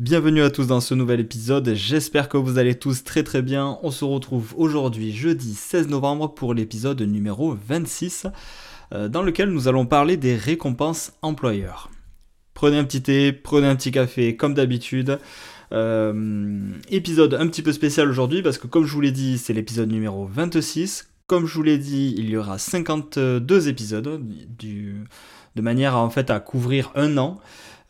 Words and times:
Bienvenue 0.00 0.40
à 0.40 0.48
tous 0.48 0.66
dans 0.66 0.80
ce 0.80 0.94
nouvel 0.94 1.20
épisode, 1.20 1.74
j'espère 1.74 2.30
que 2.30 2.38
vous 2.38 2.56
allez 2.56 2.74
tous 2.74 3.04
très 3.04 3.22
très 3.22 3.42
bien. 3.42 3.78
On 3.82 3.90
se 3.90 4.02
retrouve 4.06 4.54
aujourd'hui 4.56 5.12
jeudi 5.12 5.52
16 5.52 5.88
novembre 5.88 6.32
pour 6.32 6.54
l'épisode 6.54 7.02
numéro 7.02 7.54
26 7.68 8.26
euh, 8.94 9.08
dans 9.10 9.22
lequel 9.22 9.50
nous 9.50 9.68
allons 9.68 9.84
parler 9.84 10.16
des 10.16 10.36
récompenses 10.36 11.12
employeurs. 11.20 11.90
Prenez 12.54 12.78
un 12.78 12.84
petit 12.84 13.02
thé, 13.02 13.30
prenez 13.30 13.66
un 13.66 13.76
petit 13.76 13.90
café 13.90 14.36
comme 14.36 14.54
d'habitude. 14.54 15.18
Euh, 15.72 16.72
épisode 16.88 17.34
un 17.34 17.46
petit 17.46 17.60
peu 17.60 17.74
spécial 17.74 18.08
aujourd'hui 18.08 18.40
parce 18.40 18.56
que 18.56 18.66
comme 18.66 18.86
je 18.86 18.94
vous 18.94 19.02
l'ai 19.02 19.12
dit 19.12 19.36
c'est 19.36 19.52
l'épisode 19.52 19.92
numéro 19.92 20.24
26. 20.24 21.10
Comme 21.26 21.46
je 21.46 21.52
vous 21.52 21.62
l'ai 21.62 21.76
dit 21.76 22.14
il 22.16 22.30
y 22.30 22.38
aura 22.38 22.56
52 22.56 23.68
épisodes 23.68 24.18
de 25.56 25.62
manière 25.62 25.98
en 25.98 26.08
fait 26.08 26.30
à 26.30 26.40
couvrir 26.40 26.90
un 26.94 27.18
an. 27.18 27.38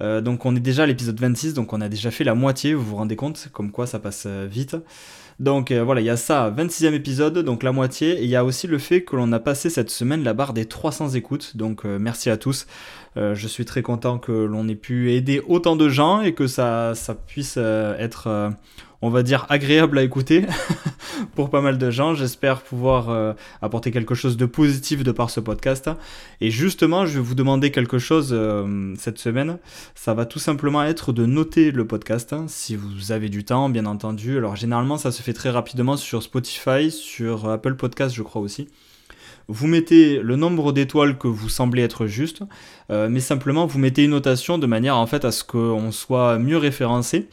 Euh, 0.02 0.20
donc 0.20 0.46
on 0.46 0.56
est 0.56 0.60
déjà 0.60 0.84
à 0.84 0.86
l'épisode 0.86 1.18
26, 1.18 1.54
donc 1.54 1.72
on 1.72 1.80
a 1.80 1.88
déjà 1.88 2.10
fait 2.10 2.24
la 2.24 2.34
moitié, 2.34 2.74
vous 2.74 2.84
vous 2.84 2.96
rendez 2.96 3.16
compte, 3.16 3.48
comme 3.52 3.70
quoi 3.70 3.86
ça 3.86 3.98
passe 3.98 4.24
euh, 4.26 4.46
vite. 4.50 4.76
Donc 5.38 5.70
euh, 5.70 5.82
voilà, 5.82 6.00
il 6.00 6.04
y 6.04 6.10
a 6.10 6.16
ça, 6.16 6.50
26e 6.50 6.92
épisode, 6.92 7.38
donc 7.38 7.62
la 7.62 7.72
moitié, 7.72 8.20
et 8.20 8.24
il 8.24 8.30
y 8.30 8.36
a 8.36 8.44
aussi 8.44 8.66
le 8.66 8.78
fait 8.78 9.02
que 9.02 9.16
l'on 9.16 9.32
a 9.32 9.38
passé 9.38 9.70
cette 9.70 9.90
semaine 9.90 10.22
la 10.22 10.34
barre 10.34 10.52
des 10.52 10.66
300 10.66 11.10
écoutes, 11.10 11.56
donc 11.56 11.84
merci 11.84 12.30
à 12.30 12.36
tous. 12.36 12.66
je 13.16 13.46
suis 13.48 13.64
très 13.64 13.82
content 13.82 14.18
que 14.18 14.32
l'on 14.32 14.68
ait 14.68 14.74
pu 14.74 15.12
aider 15.12 15.42
autant 15.48 15.76
de 15.76 15.88
gens 15.88 16.20
et 16.20 16.34
que 16.34 16.46
ça, 16.46 16.94
ça 16.94 17.14
puisse 17.14 17.56
être 17.56 18.52
on 19.02 19.10
va 19.10 19.22
dire, 19.22 19.46
agréable 19.48 19.98
à 19.98 20.02
écouter 20.02 20.44
pour 21.34 21.50
pas 21.50 21.60
mal 21.60 21.78
de 21.78 21.90
gens. 21.90 22.14
J'espère 22.14 22.60
pouvoir 22.60 23.08
euh, 23.10 23.32
apporter 23.62 23.90
quelque 23.90 24.14
chose 24.14 24.36
de 24.36 24.46
positif 24.46 25.02
de 25.02 25.12
par 25.12 25.30
ce 25.30 25.40
podcast. 25.40 25.90
Et 26.40 26.50
justement, 26.50 27.06
je 27.06 27.14
vais 27.14 27.24
vous 27.24 27.34
demander 27.34 27.70
quelque 27.70 27.98
chose 27.98 28.30
euh, 28.32 28.94
cette 28.96 29.18
semaine. 29.18 29.58
Ça 29.94 30.14
va 30.14 30.26
tout 30.26 30.38
simplement 30.38 30.82
être 30.82 31.12
de 31.12 31.26
noter 31.26 31.70
le 31.70 31.86
podcast, 31.86 32.32
hein, 32.32 32.44
si 32.48 32.76
vous 32.76 33.12
avez 33.12 33.28
du 33.28 33.44
temps, 33.44 33.68
bien 33.68 33.86
entendu. 33.86 34.36
Alors 34.36 34.56
généralement, 34.56 34.98
ça 34.98 35.12
se 35.12 35.22
fait 35.22 35.32
très 35.32 35.50
rapidement 35.50 35.96
sur 35.96 36.22
Spotify, 36.22 36.90
sur 36.90 37.48
Apple 37.48 37.74
Podcast, 37.74 38.14
je 38.14 38.22
crois 38.22 38.42
aussi 38.42 38.68
vous 39.50 39.66
mettez 39.66 40.20
le 40.20 40.36
nombre 40.36 40.72
d'étoiles 40.72 41.18
que 41.18 41.26
vous 41.26 41.48
semblez 41.48 41.82
être 41.82 42.06
juste, 42.06 42.44
euh, 42.90 43.08
mais 43.10 43.18
simplement 43.18 43.66
vous 43.66 43.80
mettez 43.80 44.04
une 44.04 44.12
notation 44.12 44.58
de 44.58 44.66
manière 44.66 44.96
en 44.96 45.06
fait 45.08 45.24
à 45.24 45.32
ce 45.32 45.42
qu'on 45.42 45.90
soit 45.90 46.38
mieux 46.38 46.56
référencé 46.56 47.28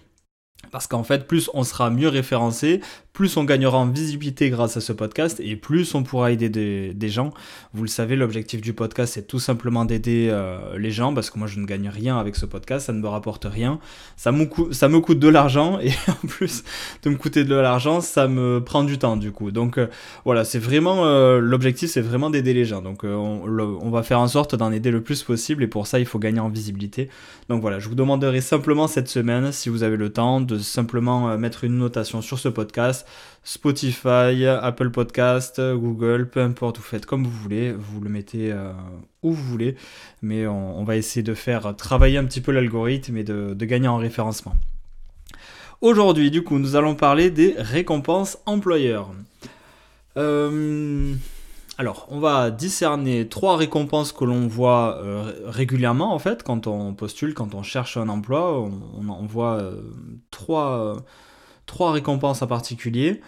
parce 0.71 0.87
qu'en 0.87 1.03
fait, 1.03 1.27
plus 1.27 1.49
on 1.53 1.63
sera 1.63 1.89
mieux 1.89 2.09
référencé, 2.09 2.81
plus 3.17 3.35
on 3.35 3.45
gagnera 3.45 3.79
en 3.79 3.87
visibilité 3.87 4.51
grâce 4.51 4.77
à 4.77 4.79
ce 4.79 4.93
podcast 4.93 5.41
et 5.43 5.55
plus 5.55 5.95
on 5.95 6.03
pourra 6.03 6.31
aider 6.31 6.49
des, 6.49 7.09
gens. 7.09 7.33
Vous 7.73 7.81
le 7.81 7.89
savez, 7.89 8.15
l'objectif 8.15 8.61
du 8.61 8.73
podcast, 8.73 9.15
c'est 9.15 9.25
tout 9.25 9.39
simplement 9.39 9.85
d'aider 9.85 10.27
euh, 10.29 10.77
les 10.77 10.91
gens 10.91 11.15
parce 11.15 11.31
que 11.31 11.39
moi, 11.39 11.47
je 11.47 11.59
ne 11.59 11.65
gagne 11.65 11.89
rien 11.89 12.19
avec 12.19 12.35
ce 12.35 12.45
podcast, 12.45 12.85
ça 12.85 12.93
ne 12.93 12.99
me 12.99 13.07
rapporte 13.07 13.45
rien. 13.45 13.79
Ça 14.17 14.31
me, 14.31 14.45
coûte 14.45 15.17
de 15.17 15.27
l'argent 15.27 15.79
et 15.79 15.89
en 16.09 16.27
plus 16.27 16.63
de 17.01 17.09
me 17.09 17.15
coûter 17.15 17.43
de 17.43 17.55
l'argent, 17.55 18.01
ça 18.01 18.27
me 18.27 18.63
prend 18.63 18.83
du 18.83 18.99
temps 18.99 19.17
du 19.17 19.31
coup. 19.31 19.49
Donc 19.49 19.79
euh, 19.79 19.87
voilà, 20.23 20.45
c'est 20.45 20.59
vraiment 20.59 21.05
euh, 21.05 21.39
l'objectif, 21.39 21.89
c'est 21.89 22.01
vraiment 22.01 22.29
d'aider 22.29 22.53
les 22.53 22.65
gens. 22.65 22.83
Donc 22.83 23.03
on, 23.03 23.41
on, 23.81 23.89
va 23.89 24.03
faire 24.03 24.19
en 24.19 24.27
sorte 24.27 24.53
d'en 24.53 24.71
aider 24.71 24.91
le 24.91 25.01
plus 25.01 25.23
possible 25.23 25.63
et 25.63 25.67
pour 25.67 25.87
ça, 25.87 25.97
il 25.97 26.05
faut 26.05 26.19
gagner 26.19 26.39
en 26.39 26.49
visibilité. 26.49 27.09
Donc 27.49 27.61
voilà, 27.61 27.79
je 27.79 27.89
vous 27.89 27.95
demanderai 27.95 28.41
simplement 28.41 28.87
cette 28.87 29.07
semaine, 29.07 29.51
si 29.51 29.69
vous 29.69 29.81
avez 29.81 29.97
le 29.97 30.11
temps, 30.11 30.39
de 30.39 30.59
simplement 30.59 31.35
mettre 31.39 31.63
une 31.63 31.79
notation 31.79 32.21
sur 32.21 32.37
ce 32.37 32.49
podcast 32.49 33.06
Spotify, 33.47 34.45
Apple 34.45 34.89
Podcast, 34.89 35.61
Google, 35.61 36.27
peu 36.29 36.41
importe, 36.41 36.75
vous 36.79 36.83
faites 36.83 37.05
comme 37.05 37.23
vous 37.23 37.31
voulez, 37.31 37.71
vous 37.71 38.01
le 38.01 38.09
mettez 38.09 38.51
euh, 38.51 38.73
où 39.23 39.31
vous 39.31 39.41
voulez, 39.41 39.77
mais 40.21 40.45
on, 40.45 40.83
va 40.83 40.97
essayer 40.97 41.23
de 41.23 41.33
faire 41.33 41.73
travailler 41.77 42.17
un 42.17 42.25
petit 42.25 42.41
peu 42.41 42.51
l'algorithme 42.51 43.15
et 43.15 43.23
de, 43.23 43.53
gagner 43.63 43.87
en 43.87 43.95
référencement. 43.95 44.53
Aujourd'hui, 45.79 46.29
du 46.29 46.43
coup, 46.43 46.59
nous 46.59 46.75
allons 46.75 46.93
parler 46.93 47.31
des 47.31 47.55
récompenses 47.57 48.37
employeurs. 48.45 49.11
Euh, 50.17 51.13
alors, 51.77 52.05
on 52.09 52.19
va 52.19 52.51
discerner 52.51 53.29
trois 53.29 53.55
récompenses 53.55 54.11
que 54.11 54.25
l'on 54.25 54.45
voit 54.47 54.97
euh, 55.01 55.31
régulièrement, 55.45 56.13
en 56.13 56.19
fait, 56.19 56.43
quand 56.43 56.67
on 56.67 56.93
postule, 56.93 57.33
quand 57.33 57.55
on 57.55 57.63
cherche 57.63 57.95
un 57.95 58.09
emploi, 58.09 58.59
on, 58.59 59.07
on 59.07 59.25
voit 59.25 59.71
trois 60.31 60.97
trois 61.67 61.91
récompenses 61.91 62.41
en 62.41 62.47
particulier. 62.47 63.21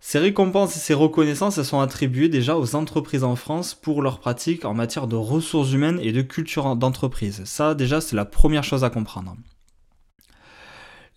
Ces 0.00 0.18
récompenses 0.18 0.76
et 0.76 0.80
ces 0.80 0.94
reconnaissances 0.94 1.58
elles 1.58 1.64
sont 1.64 1.80
attribuées 1.80 2.28
déjà 2.28 2.56
aux 2.56 2.74
entreprises 2.74 3.24
en 3.24 3.36
France 3.36 3.74
pour 3.74 4.02
leurs 4.02 4.18
pratiques 4.18 4.64
en 4.64 4.74
matière 4.74 5.06
de 5.06 5.16
ressources 5.16 5.72
humaines 5.72 6.00
et 6.02 6.10
de 6.10 6.22
culture 6.22 6.74
d'entreprise. 6.74 7.42
Ça 7.44 7.76
déjà 7.76 8.00
c'est 8.00 8.16
la 8.16 8.24
première 8.24 8.64
chose 8.64 8.82
à 8.82 8.90
comprendre. 8.90 9.36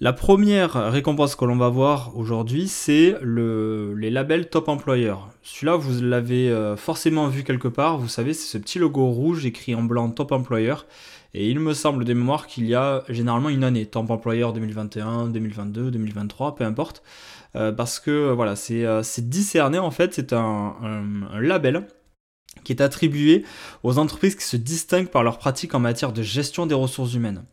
La 0.04 0.14
première 0.14 0.92
récompense 0.92 1.36
que 1.36 1.46
l'on 1.46 1.58
va 1.58 1.70
voir 1.70 2.18
aujourd'hui, 2.18 2.68
c'est 2.68 3.16
le, 3.22 3.94
les 3.94 4.10
labels 4.10 4.50
Top 4.50 4.68
Employeur. 4.68 5.30
Celui-là, 5.44 5.76
vous 5.76 6.02
l'avez 6.02 6.50
euh, 6.50 6.76
forcément 6.76 7.28
vu 7.28 7.44
quelque 7.44 7.68
part. 7.68 8.00
Vous 8.00 8.08
savez, 8.08 8.34
c'est 8.34 8.48
ce 8.48 8.58
petit 8.58 8.80
logo 8.80 9.06
rouge 9.06 9.46
écrit 9.46 9.76
en 9.76 9.84
blanc 9.84 10.10
Top 10.10 10.32
Employeur. 10.32 10.88
Et 11.34 11.50
il 11.50 11.60
me 11.60 11.74
semble 11.74 12.04
des 12.04 12.14
mémoires 12.14 12.48
qu'il 12.48 12.66
y 12.66 12.76
a 12.76 13.04
généralement 13.08 13.50
une 13.50 13.64
année, 13.64 13.86
Top 13.86 14.10
Employeur 14.10 14.54
2021, 14.54 15.28
2022, 15.28 15.92
2023, 15.92 16.56
peu 16.56 16.66
importe. 16.66 17.04
Euh, 17.56 17.72
parce 17.72 18.00
que 18.00 18.12
euh, 18.12 18.34
voilà, 18.34 18.56
c'est 18.56 19.30
discerné 19.30 19.80
en 19.80 19.92
fait, 19.92 20.14
c'est 20.14 20.34
un, 20.34 20.76
un 20.82 21.42
label 21.42 21.86
qui 22.64 22.74
est 22.74 22.82
attribué 22.82 23.46
aux 23.84 23.98
entreprises 23.98 24.36
qui 24.36 24.44
se 24.46 24.58
distinguent 24.58 25.10
par 25.10 25.24
leurs 25.24 25.38
pratiques 25.38 25.74
en 25.74 25.80
matière 25.80 26.14
de 26.14 26.22
gestion 26.22 26.66
des 26.66 26.76
ressources 26.76 27.14
humaines. 27.14 27.44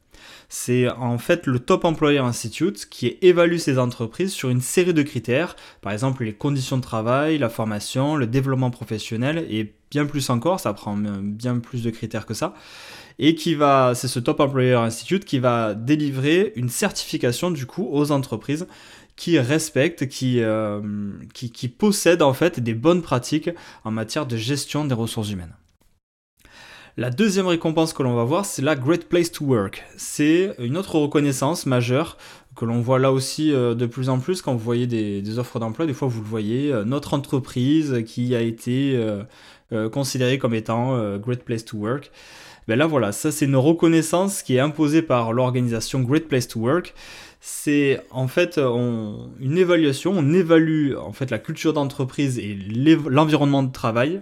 C'est 0.49 0.89
en 0.89 1.19
fait 1.19 1.47
le 1.47 1.59
Top 1.59 1.85
Employer 1.85 2.19
Institute 2.19 2.89
qui 2.89 3.19
évalue 3.23 3.59
ces 3.59 3.79
entreprises 3.79 4.33
sur 4.33 4.49
une 4.49 4.61
série 4.61 4.95
de 4.95 5.03
critères, 5.03 5.57
par 5.81 5.93
exemple 5.93 6.25
les 6.25 6.33
conditions 6.33 6.77
de 6.77 6.83
travail, 6.83 7.39
la 7.39 7.49
formation, 7.49 8.17
le 8.17 8.27
développement 8.27 8.71
professionnel 8.71 9.47
et 9.51 9.73
bien 9.91 10.07
plus 10.07 10.29
encore, 10.31 10.61
ça 10.61 10.73
prend 10.75 10.97
bien 10.97 11.59
plus 11.59 11.83
de 11.83 11.91
critères 11.91 12.27
que 12.27 12.35
ça. 12.35 12.55
Et 13.19 13.37
c'est 13.37 14.09
ce 14.09 14.19
Top 14.21 14.41
Employer 14.41 14.75
Institute 14.75 15.25
qui 15.25 15.39
va 15.39 15.75
délivrer 15.75 16.53
une 16.55 16.69
certification 16.69 17.51
du 17.51 17.67
coup 17.67 17.89
aux 17.91 18.13
entreprises 18.13 18.67
qui 19.17 19.39
respectent, 19.41 20.09
qui, 20.09 20.41
euh, 20.41 20.81
qui, 21.35 21.51
qui 21.51 21.69
possèdent 21.69 22.23
en 22.23 22.33
fait 22.33 22.61
des 22.61 22.75
bonnes 22.75 23.03
pratiques 23.03 23.51
en 23.85 23.91
matière 23.91 24.27
de 24.27 24.37
gestion 24.37 24.85
des 24.85 24.95
ressources 24.95 25.31
humaines. 25.31 25.55
La 26.99 27.11
deuxième 27.11 27.47
récompense 27.47 27.93
que 27.93 28.03
l'on 28.03 28.17
va 28.17 28.25
voir, 28.25 28.45
c'est 28.45 28.61
la 28.61 28.75
Great 28.75 29.09
Place 29.09 29.31
to 29.31 29.45
Work. 29.45 29.85
C'est 29.97 30.53
une 30.59 30.77
autre 30.77 30.97
reconnaissance 30.97 31.65
majeure 31.65 32.19
que 32.57 32.65
l'on 32.65 32.81
voit 32.81 32.99
là 32.99 33.13
aussi 33.13 33.53
euh, 33.53 33.77
de 33.77 33.87
plus 33.87 34.09
en 34.09 34.19
plus 34.19 34.43
quand 34.43 34.53
vous 34.53 34.59
voyez 34.59 34.89
des, 34.89 35.39
offres 35.39 35.61
d'emploi. 35.61 35.87
Des 35.87 35.93
fois, 35.93 36.09
vous 36.09 36.21
le 36.21 36.27
voyez, 36.27 36.73
euh, 36.73 36.85
notre 36.85 37.15
entreprise 37.15 38.03
qui 38.05 38.35
a 38.35 38.41
été 38.41 38.97
euh, 38.97 39.89
considérée 39.91 40.39
comme 40.39 40.55
étant 40.55 41.17
Great 41.19 41.45
Place 41.45 41.65
to 41.65 41.77
Work. 41.77 42.11
Ben 42.67 42.77
là, 42.77 42.89
voilà, 42.89 43.13
ça 43.13 43.31
c'est 43.31 43.45
une 43.45 43.55
reconnaissance 43.55 44.43
qui 44.43 44.57
est 44.57 44.61
imposée 44.61 45.03
par 45.03 45.33
l'organisation 45.33 46.01
Great 46.01 46.27
Place 46.27 46.49
to 46.49 46.59
Work 46.59 46.95
c'est 47.41 48.03
en 48.11 48.27
fait 48.27 48.59
une 48.59 49.57
évaluation, 49.57 50.13
on 50.17 50.33
évalue 50.33 50.97
en 50.97 51.13
fait 51.13 51.31
la 51.31 51.39
culture 51.39 51.73
d'entreprise 51.73 52.37
et 52.41 52.59
l'environnement 53.09 53.63
de 53.63 53.71
travail 53.71 54.21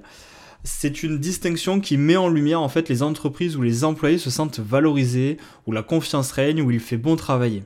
c'est 0.65 1.03
une 1.03 1.19
distinction 1.19 1.81
qui 1.81 1.97
met 1.97 2.17
en 2.17 2.29
lumière 2.29 2.61
en 2.61 2.69
fait 2.69 2.89
les 2.89 3.03
entreprises 3.03 3.57
où 3.57 3.63
les 3.63 3.85
employés 3.85 4.19
se 4.19 4.31
sentent 4.31 4.61
valorisés, 4.61 5.37
où 5.67 5.73
la 5.73 5.83
confiance 5.83 6.33
règne, 6.33 6.63
où 6.63 6.71
il 6.71 6.81
fait 6.81 6.97
bon 6.97 7.17
travailler. 7.17 7.63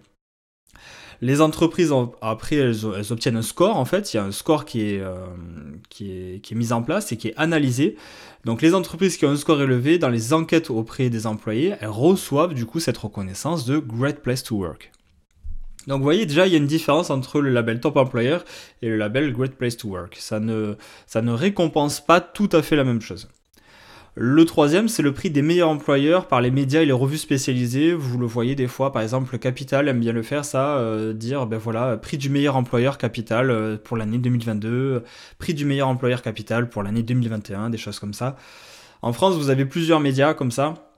Les 1.22 1.42
entreprises, 1.42 1.92
après, 2.22 2.56
elles, 2.56 2.86
obtiennent 3.10 3.36
un 3.36 3.42
score, 3.42 3.76
en 3.76 3.84
fait, 3.84 4.14
il 4.14 4.16
y 4.16 4.20
a 4.20 4.24
un 4.24 4.32
score 4.32 4.64
qui 4.64 4.80
est, 4.80 5.00
euh, 5.00 5.26
qui, 5.90 6.10
est, 6.12 6.40
qui 6.40 6.54
est 6.54 6.56
mis 6.56 6.72
en 6.72 6.82
place 6.82 7.12
et 7.12 7.18
qui 7.18 7.28
est 7.28 7.34
analysé. 7.36 7.96
Donc 8.46 8.62
les 8.62 8.74
entreprises 8.74 9.18
qui 9.18 9.26
ont 9.26 9.30
un 9.30 9.36
score 9.36 9.60
élevé, 9.60 9.98
dans 9.98 10.08
les 10.08 10.32
enquêtes 10.32 10.70
auprès 10.70 11.10
des 11.10 11.26
employés, 11.26 11.74
elles 11.80 11.88
reçoivent 11.88 12.54
du 12.54 12.64
coup 12.64 12.80
cette 12.80 12.96
reconnaissance 12.96 13.66
de 13.66 13.78
Great 13.78 14.22
Place 14.22 14.42
to 14.42 14.56
Work. 14.56 14.92
Donc 15.86 15.98
vous 15.98 16.04
voyez 16.04 16.26
déjà 16.26 16.46
il 16.46 16.52
y 16.52 16.54
a 16.54 16.58
une 16.58 16.66
différence 16.66 17.10
entre 17.10 17.40
le 17.40 17.50
label 17.50 17.80
Top 17.80 17.96
Employer 17.96 18.38
et 18.82 18.88
le 18.88 18.96
label 18.96 19.32
Great 19.32 19.54
Place 19.56 19.76
to 19.76 19.88
Work. 19.88 20.16
Ça 20.18 20.40
ne, 20.40 20.74
ça 21.06 21.22
ne 21.22 21.32
récompense 21.32 22.04
pas 22.04 22.20
tout 22.20 22.48
à 22.52 22.62
fait 22.62 22.76
la 22.76 22.84
même 22.84 23.00
chose. 23.00 23.28
Le 24.16 24.44
troisième, 24.44 24.88
c'est 24.88 25.02
le 25.02 25.14
prix 25.14 25.30
des 25.30 25.40
meilleurs 25.40 25.68
employeurs 25.68 26.26
par 26.26 26.40
les 26.40 26.50
médias 26.50 26.82
et 26.82 26.84
les 26.84 26.92
revues 26.92 27.16
spécialisées. 27.16 27.94
Vous 27.94 28.18
le 28.18 28.26
voyez 28.26 28.56
des 28.56 28.66
fois, 28.66 28.92
par 28.92 29.02
exemple, 29.02 29.38
Capital 29.38 29.88
aime 29.88 30.00
bien 30.00 30.12
le 30.12 30.22
faire, 30.22 30.44
ça, 30.44 30.78
euh, 30.78 31.12
dire, 31.12 31.46
ben 31.46 31.58
voilà, 31.58 31.96
prix 31.96 32.18
du 32.18 32.28
meilleur 32.28 32.56
employeur 32.56 32.98
Capital 32.98 33.50
euh, 33.50 33.76
pour 33.82 33.96
l'année 33.96 34.18
2022, 34.18 35.04
prix 35.38 35.54
du 35.54 35.64
meilleur 35.64 35.86
employeur 35.86 36.22
Capital 36.22 36.68
pour 36.68 36.82
l'année 36.82 37.04
2021, 37.04 37.70
des 37.70 37.78
choses 37.78 38.00
comme 38.00 38.12
ça. 38.12 38.36
En 39.00 39.12
France, 39.12 39.36
vous 39.36 39.48
avez 39.48 39.64
plusieurs 39.64 40.00
médias 40.00 40.34
comme 40.34 40.50
ça 40.50 40.89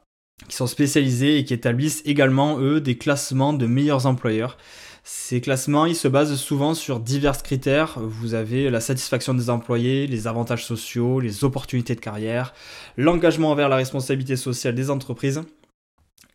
qui 0.49 0.57
sont 0.57 0.67
spécialisés 0.67 1.39
et 1.39 1.45
qui 1.45 1.55
établissent 1.55 2.03
également, 2.05 2.59
eux, 2.61 2.81
des 2.81 2.97
classements 2.97 3.53
de 3.53 3.67
meilleurs 3.67 4.07
employeurs. 4.07 4.57
Ces 5.05 5.41
classements, 5.41 5.87
ils 5.87 5.97
se 5.97 6.07
basent 6.07 6.37
souvent 6.37 6.75
sur 6.75 7.01
divers 7.01 7.43
critères. 7.43 7.99
Vous 7.99 8.35
avez 8.35 8.71
la 8.71 8.81
satisfaction 8.81 9.35
des 9.35 9.51
employés, 9.51 10.07
les 10.07 10.29
avantages 10.29 10.65
sociaux, 10.65 11.19
les 11.19 11.43
opportunités 11.43 11.97
de 11.97 12.01
carrière, 12.01 12.55
l'engagement 12.97 13.51
envers 13.51 13.69
la 13.69 13.77
responsabilité 13.77 14.37
sociale 14.37 14.77
des 14.77 14.91
entreprises. 14.91 15.43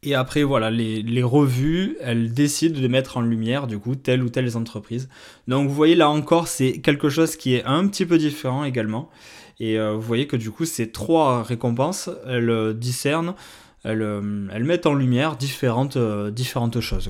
Et 0.04 0.14
après, 0.14 0.44
voilà, 0.44 0.70
les, 0.70 1.24
revues, 1.24 1.98
elles 2.02 2.34
décident 2.34 2.80
de 2.80 2.88
mettre 2.88 3.18
en 3.18 3.22
lumière, 3.22 3.68
du 3.68 3.80
coup, 3.80 3.96
telle 3.96 4.22
ou 4.22 4.30
telle 4.30 4.56
entreprise. 4.56 5.10
Donc, 5.48 5.68
vous 5.68 5.74
voyez, 5.74 5.96
là 5.96 6.10
encore, 6.10 6.48
c'est 6.48 6.80
quelque 6.80 7.10
chose 7.10 7.36
qui 7.36 7.56
est 7.56 7.64
un 7.64 7.88
petit 7.88 8.06
peu 8.06 8.18
différent 8.18 8.64
également. 8.64 9.10
Et 9.60 9.80
euh, 9.80 9.94
vous 9.94 10.02
voyez 10.02 10.28
que, 10.28 10.36
du 10.36 10.52
coup, 10.52 10.66
ces 10.66 10.92
trois 10.92 11.42
récompenses, 11.42 12.12
elles 12.28 12.50
euh, 12.50 12.74
discernent, 12.74 13.34
elles, 13.88 14.02
euh, 14.02 14.48
elles 14.54 14.64
mettent 14.64 14.86
en 14.86 14.94
lumière 14.94 15.38
différentes, 15.38 15.98
différentes 15.98 16.80
choses. 16.80 17.10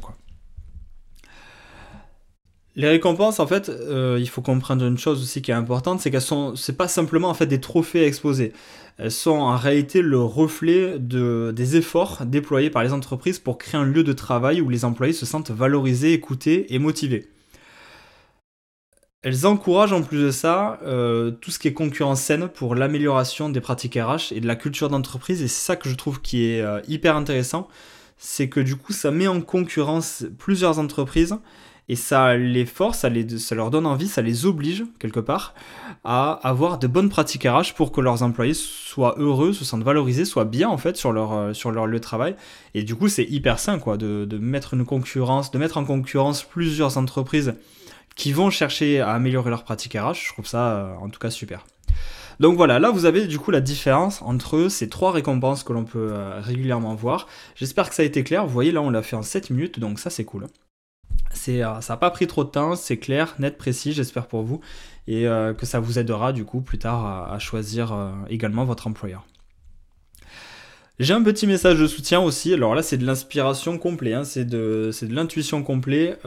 Les 2.77 2.87
récompenses, 2.87 3.39
en 3.39 3.47
fait, 3.47 3.69
euh, 3.69 4.17
il 4.19 4.29
faut 4.29 4.43
comprendre 4.43 4.85
une 4.85 4.99
chose 4.99 5.19
aussi 5.19 5.41
qui 5.41 5.49
est 5.49 5.55
importante, 5.55 5.99
c'est 5.99 6.11
qu'elles 6.11 6.21
sont, 6.21 6.55
c'est 6.55 6.77
pas 6.77 6.87
simplement 6.87 7.33
des 7.33 7.59
trophées 7.59 8.03
à 8.03 8.05
exposer. 8.05 8.53
Elles 8.99 9.11
sont 9.11 9.31
en 9.31 9.57
réalité 9.57 10.03
le 10.03 10.19
reflet 10.19 10.99
de, 10.99 11.51
des 11.55 11.75
efforts 11.75 12.23
déployés 12.27 12.69
par 12.69 12.83
les 12.83 12.93
entreprises 12.93 13.39
pour 13.39 13.57
créer 13.57 13.81
un 13.81 13.85
lieu 13.85 14.03
de 14.03 14.13
travail 14.13 14.61
où 14.61 14.69
les 14.69 14.85
employés 14.85 15.13
se 15.13 15.25
sentent 15.25 15.49
valorisés, 15.49 16.13
écoutés 16.13 16.71
et 16.71 16.77
motivés. 16.77 17.27
Elles 19.27 19.45
encouragent 19.45 19.91
en 19.91 20.03
plus 20.03 20.23
de 20.23 20.31
ça 20.31 20.79
euh, 20.85 21.31
tout 21.31 21.51
ce 21.51 21.59
qui 21.59 21.67
est 21.67 21.73
concurrence 21.73 22.21
saine 22.21 22.47
pour 22.47 22.75
l'amélioration 22.75 23.49
des 23.49 23.59
pratiques 23.59 23.99
RH 24.01 24.31
et 24.31 24.39
de 24.39 24.47
la 24.47 24.55
culture 24.55 24.87
d'entreprise. 24.87 25.41
Et 25.41 25.49
c'est 25.49 25.65
ça 25.65 25.75
que 25.75 25.89
je 25.89 25.95
trouve 25.95 26.21
qui 26.21 26.45
est 26.45 26.61
euh, 26.61 26.79
hyper 26.87 27.17
intéressant, 27.17 27.67
c'est 28.17 28.47
que 28.47 28.61
du 28.61 28.77
coup 28.77 28.93
ça 28.93 29.11
met 29.11 29.27
en 29.27 29.41
concurrence 29.41 30.23
plusieurs 30.37 30.79
entreprises 30.79 31.35
et 31.89 31.97
ça 31.97 32.37
les 32.37 32.65
force, 32.65 32.99
ça, 32.99 33.55
leur 33.55 33.69
donne 33.69 33.85
envie, 33.85 34.07
ça 34.07 34.21
les 34.21 34.45
oblige 34.45 34.85
quelque 34.97 35.19
part 35.19 35.53
à 36.05 36.31
avoir 36.47 36.79
de 36.79 36.87
bonnes 36.87 37.09
pratiques 37.09 37.43
RH 37.43 37.73
pour 37.75 37.91
que 37.91 37.99
leurs 37.99 38.23
employés 38.23 38.53
soient 38.53 39.15
heureux, 39.17 39.51
se 39.51 39.65
sentent 39.65 39.83
valorisés, 39.83 40.23
soient 40.23 40.45
bien 40.45 40.69
en 40.69 40.77
fait 40.77 40.95
sur 40.95 41.11
leur, 41.11 41.33
euh, 41.33 41.85
lieu 41.85 41.91
de 41.91 41.97
travail. 41.97 42.37
Et 42.73 42.83
du 42.83 42.95
coup, 42.95 43.09
c'est 43.09 43.25
hyper 43.25 43.59
sain 43.59 43.77
quoi, 43.77 43.97
de, 43.97 44.37
mettre 44.37 44.73
une 44.73 44.85
concurrence, 44.85 45.51
de 45.51 45.57
mettre 45.57 45.75
en 45.75 45.83
concurrence 45.83 46.43
plusieurs 46.43 46.97
entreprises 46.97 47.55
qui 48.17 48.33
vont 48.33 48.49
chercher 48.49 48.99
à 48.99 49.11
améliorer 49.11 49.49
leurs 49.49 49.63
pratiques 49.63 49.93
RH. 49.93 50.25
Je 50.25 50.33
trouve 50.33 50.45
ça 50.45 50.71
euh, 50.71 50.95
en 50.95 51.09
tout 51.09 51.19
cas 51.19 51.29
super. 51.29 51.65
Donc 52.39 52.57
voilà, 52.57 52.77
là 52.79 52.91
vous 52.91 53.05
avez 53.05 53.25
du 53.25 53.39
coup 53.39 53.51
la 53.51 53.61
différence 53.61 54.21
entre 54.21 54.67
ces 54.67 54.89
trois 54.89 55.11
récompenses 55.11 55.63
que 55.63 55.73
l'on 55.73 55.85
peut 55.85 56.09
euh, 56.11 56.41
régulièrement 56.41 56.93
voir. 56.93 57.27
J'espère 57.55 57.89
que 57.89 57.95
ça 57.95 58.03
a 58.03 58.05
été 58.05 58.23
clair. 58.23 58.45
Vous 58.45 58.53
voyez 58.53 58.71
là 58.71 58.81
on 58.81 58.89
l'a 58.89 59.01
fait 59.01 59.15
en 59.15 59.23
7 59.23 59.49
minutes, 59.49 59.79
donc 59.79 59.99
ça 59.99 60.09
c'est 60.09 60.25
cool. 60.25 60.47
Euh, 61.49 61.81
ça 61.81 61.93
n'a 61.93 61.97
pas 61.97 62.09
pris 62.11 62.27
trop 62.27 62.43
de 62.43 62.49
temps, 62.49 62.75
c'est 62.75 62.97
clair, 62.97 63.35
net, 63.39 63.57
précis, 63.57 63.93
j'espère 63.93 64.27
pour 64.27 64.43
vous, 64.43 64.61
et 65.07 65.27
euh, 65.27 65.53
que 65.53 65.65
ça 65.65 65.79
vous 65.79 65.99
aidera 65.99 66.33
du 66.33 66.45
coup 66.45 66.61
plus 66.61 66.77
tard 66.77 67.31
à, 67.31 67.39
choisir 67.39 67.93
euh, 67.93 68.11
également 68.29 68.65
votre 68.65 68.87
employeur. 68.87 69.25
J'ai 70.99 71.13
un 71.13 71.21
petit 71.21 71.45
message 71.45 71.79
de 71.79 71.87
soutien 71.87 72.19
aussi, 72.21 72.53
alors 72.53 72.73
là 72.73 72.81
c'est 72.81 72.97
de 72.97 73.05
l'inspiration 73.05 73.77
complète, 73.77 74.13
hein. 74.15 74.23
c'est 74.23 74.45
de, 74.45 74.91
de 74.99 75.13
l'intuition 75.13 75.63
complète. 75.63 76.19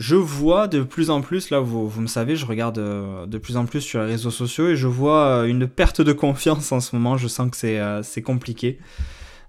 Je 0.00 0.16
vois 0.16 0.66
de 0.66 0.82
plus 0.82 1.10
en 1.10 1.20
plus, 1.20 1.50
là 1.50 1.60
vous, 1.60 1.86
vous 1.86 2.00
me 2.00 2.06
savez, 2.06 2.34
je 2.34 2.46
regarde 2.46 2.80
de 3.28 3.38
plus 3.38 3.58
en 3.58 3.66
plus 3.66 3.82
sur 3.82 4.00
les 4.00 4.06
réseaux 4.06 4.30
sociaux 4.30 4.68
et 4.68 4.74
je 4.74 4.86
vois 4.86 5.46
une 5.46 5.68
perte 5.68 6.00
de 6.00 6.14
confiance 6.14 6.72
en 6.72 6.80
ce 6.80 6.96
moment, 6.96 7.18
je 7.18 7.28
sens 7.28 7.50
que 7.50 8.02
c'est 8.02 8.22
compliqué 8.22 8.78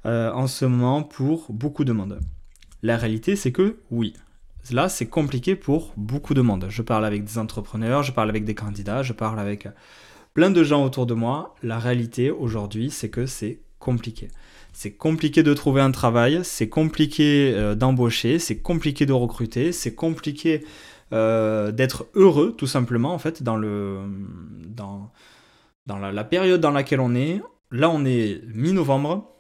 en 0.03 0.47
ce 0.47 0.65
moment 0.65 1.03
pour 1.03 1.47
beaucoup 1.53 1.85
de 1.85 1.93
monde. 1.93 2.19
La 2.83 2.97
réalité, 2.97 3.37
c'est 3.37 3.53
que 3.53 3.77
oui, 3.91 4.13
là, 4.71 4.89
c'est 4.89 5.05
compliqué 5.05 5.55
pour 5.55 5.93
beaucoup 5.95 6.33
de 6.33 6.41
monde. 6.41 6.65
Je 6.67 6.81
parle 6.81 7.05
avec 7.05 7.23
des 7.23 7.37
entrepreneurs, 7.37 8.03
je 8.03 8.11
parle 8.11 8.27
avec 8.27 8.43
des 8.43 8.55
candidats, 8.55 9.03
je 9.03 9.13
parle 9.13 9.39
avec 9.39 9.69
plein 10.33 10.49
de 10.51 10.63
gens 10.65 10.83
autour 10.83 11.05
de 11.05 11.13
moi. 11.13 11.55
La 11.63 11.79
réalité 11.79 12.29
aujourd'hui, 12.29 12.91
c'est 12.91 13.09
que 13.09 13.25
c'est 13.25 13.61
compliqué. 13.81 14.29
C'est 14.71 14.91
compliqué 14.91 15.43
de 15.43 15.53
trouver 15.53 15.81
un 15.81 15.91
travail, 15.91 16.39
c'est 16.43 16.69
compliqué 16.69 17.51
euh, 17.53 17.75
d'embaucher, 17.75 18.39
c'est 18.39 18.59
compliqué 18.59 19.05
de 19.05 19.11
recruter, 19.11 19.73
c'est 19.73 19.93
compliqué 19.93 20.63
euh, 21.11 21.73
d'être 21.73 22.05
heureux, 22.15 22.55
tout 22.57 22.67
simplement, 22.67 23.13
en 23.13 23.19
fait, 23.19 23.43
dans, 23.43 23.57
le, 23.57 23.99
dans, 24.65 25.11
dans 25.87 25.97
la 25.97 26.23
période 26.23 26.61
dans 26.61 26.71
laquelle 26.71 27.01
on 27.01 27.13
est. 27.13 27.41
Là, 27.71 27.89
on 27.89 28.05
est 28.05 28.41
mi-novembre 28.53 29.31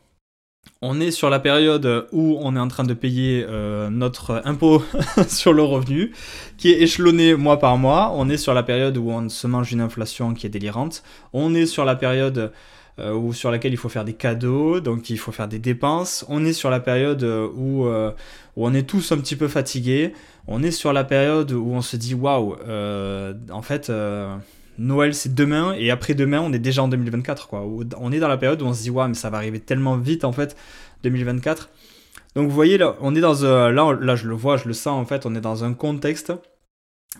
on 0.83 0.99
est 0.99 1.11
sur 1.11 1.29
la 1.29 1.39
période 1.39 2.07
où 2.11 2.37
on 2.41 2.55
est 2.55 2.59
en 2.59 2.67
train 2.67 2.83
de 2.83 2.93
payer 2.93 3.45
euh, 3.47 3.89
notre 3.89 4.41
impôt 4.45 4.83
sur 5.27 5.53
le 5.53 5.61
revenu, 5.61 6.11
qui 6.57 6.71
est 6.71 6.81
échelonné 6.81 7.35
mois 7.35 7.59
par 7.59 7.77
mois. 7.77 8.11
On 8.15 8.29
est 8.29 8.37
sur 8.37 8.53
la 8.53 8.63
période 8.63 8.97
où 8.97 9.09
on 9.11 9.29
se 9.29 9.45
mange 9.45 9.71
une 9.71 9.81
inflation 9.81 10.33
qui 10.33 10.47
est 10.47 10.49
délirante. 10.49 11.03
On 11.33 11.53
est 11.53 11.67
sur 11.67 11.85
la 11.85 11.95
période 11.95 12.51
euh, 13.01 13.13
où, 13.13 13.33
sur 13.33 13.51
laquelle 13.51 13.73
il 13.73 13.77
faut 13.77 13.89
faire 13.89 14.05
des 14.05 14.13
cadeaux, 14.13 14.79
donc 14.79 15.09
il 15.09 15.17
faut 15.17 15.31
faire 15.31 15.47
des 15.47 15.59
dépenses. 15.59 16.25
On 16.29 16.45
est 16.45 16.53
sur 16.53 16.69
la 16.69 16.79
période 16.79 17.23
où, 17.23 17.85
euh, 17.85 18.11
où 18.55 18.65
on 18.65 18.73
est 18.73 18.87
tous 18.87 19.11
un 19.11 19.17
petit 19.17 19.35
peu 19.35 19.47
fatigués. 19.47 20.13
On 20.47 20.63
est 20.63 20.71
sur 20.71 20.93
la 20.93 21.03
période 21.03 21.51
où 21.51 21.71
on 21.71 21.81
se 21.81 21.97
dit 21.97 22.13
waouh, 22.13 22.55
en 23.51 23.61
fait 23.61 23.91
Noël 24.77 25.13
c'est 25.13 25.33
demain 25.35 25.73
et 25.77 25.91
après 25.91 26.13
demain 26.13 26.41
on 26.41 26.51
est 26.53 26.59
déjà 26.59 26.83
en 26.83 26.87
2024 26.87 27.47
quoi. 27.47 27.65
On 27.97 28.11
est 28.11 28.19
dans 28.19 28.27
la 28.27 28.37
période 28.37 28.61
où 28.61 28.65
on 28.65 28.73
se 28.73 28.81
dit 28.81 28.89
ouais 28.89 29.07
mais 29.07 29.13
ça 29.13 29.29
va 29.29 29.37
arriver 29.37 29.59
tellement 29.59 29.97
vite 29.97 30.23
en 30.23 30.31
fait 30.31 30.55
2024. 31.03 31.69
Donc 32.35 32.47
vous 32.47 32.55
voyez 32.55 32.77
là 32.77 32.95
on 33.01 33.15
est 33.15 33.19
dans 33.19 33.43
euh, 33.43 33.71
là 33.71 33.97
là 33.99 34.15
je 34.15 34.27
le 34.27 34.35
vois 34.35 34.57
je 34.57 34.67
le 34.67 34.73
sens 34.73 34.99
en 34.99 35.05
fait 35.05 35.25
on 35.25 35.35
est 35.35 35.41
dans 35.41 35.63
un 35.63 35.73
contexte 35.73 36.33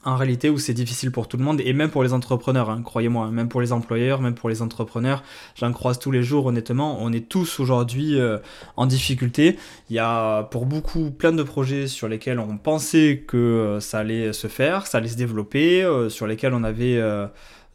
en 0.03 0.15
réalité 0.15 0.50
où 0.50 0.57
c'est 0.57 0.74
difficile 0.74 1.12
pour 1.12 1.27
tout 1.27 1.38
le 1.38 1.44
monde 1.44 1.62
et 1.62 1.74
même 1.74 1.89
pour 1.89 2.03
les 2.03 2.13
entrepreneurs 2.13 2.69
hein, 2.69 2.81
croyez-moi 2.83 3.30
même 3.30 3.50
pour 3.50 3.62
les 3.62 3.71
employeurs 3.71 4.21
même 4.21 4.33
pour 4.33 4.50
les 4.50 4.62
entrepreneurs 4.62 5.24
j'en 5.55 5.72
croise 5.72 6.00
tous 6.00 6.12
les 6.12 6.24
jours 6.24 6.48
honnêtement 6.48 6.98
on 7.01 7.12
est 7.13 7.27
tous 7.27 7.60
aujourd'hui 7.60 8.20
euh, 8.20 8.38
en 8.77 8.88
difficulté 8.88 9.58
il 9.89 9.96
y 9.96 10.00
a 10.00 10.43
pour 10.43 10.65
beaucoup 10.65 11.12
plein 11.12 11.31
de 11.31 11.43
projets 11.43 11.88
sur 11.88 12.08
lesquels 12.08 12.39
on 12.39 12.58
pensait 12.58 13.24
que 13.27 13.38
euh, 13.38 13.79
ça 13.79 14.00
allait 14.00 14.34
se 14.34 14.48
faire 14.48 14.88
ça 14.88 14.98
allait 14.98 15.08
se 15.08 15.17
développer 15.17 15.84
euh, 15.84 16.10
sur 16.10 16.25
lesquels 16.25 16.53
on 16.53 16.63
avait 16.63 17.01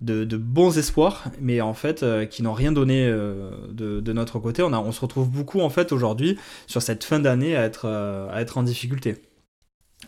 de, 0.01 0.37
bons 0.37 0.77
espoirs, 0.77 1.25
mais 1.41 1.61
en 1.61 1.75
fait 1.75 2.05
qui 2.29 2.43
n'ont 2.43 2.53
rien 2.53 2.73
donné 2.73 3.07
de, 3.09 4.13
notre 4.13 4.39
côté. 4.39 4.63
On, 4.63 4.93
se 4.93 5.01
retrouve 5.01 5.29
beaucoup 5.31 5.61
en 5.61 5.71
fait 5.71 5.93
aujourd'hui 5.93 6.39
sur 6.67 6.83
cette 6.83 7.05
fin 7.05 7.19
d'année 7.19 7.57
à 7.57 7.65
être 7.65 8.59
en 8.59 8.63
difficulté. 8.63 9.17